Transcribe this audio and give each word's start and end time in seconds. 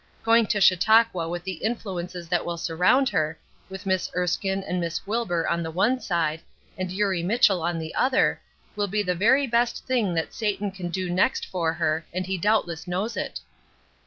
Going 0.23 0.47
to 0.47 0.59
Chautauqua 0.59 1.29
with 1.29 1.43
the 1.43 1.61
influences 1.63 2.27
that 2.27 2.43
will 2.43 2.57
surround 2.57 3.09
her, 3.09 3.37
with 3.69 3.85
Miss 3.85 4.09
Erskine 4.17 4.63
and 4.63 4.79
Miss 4.79 5.05
Wilbur 5.05 5.47
on 5.47 5.61
the 5.61 5.69
one 5.69 5.99
side, 5.99 6.41
and 6.75 6.91
Eurie 6.91 7.21
Mitchell 7.21 7.61
on 7.61 7.77
the 7.77 7.93
other, 7.93 8.41
will 8.75 8.87
be 8.87 9.03
the 9.03 9.13
very 9.13 9.45
best 9.45 9.85
thing 9.85 10.15
that 10.15 10.33
Satan 10.33 10.71
can 10.71 10.89
do 10.89 11.11
next 11.11 11.45
for 11.45 11.73
her, 11.73 12.03
and 12.11 12.25
he 12.25 12.39
doubtless 12.39 12.87
knows 12.87 13.15
it." 13.15 13.41